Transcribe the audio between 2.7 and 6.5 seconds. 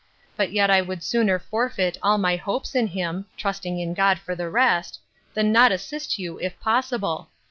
in him, (trusting in God for the rest,) than not assist you,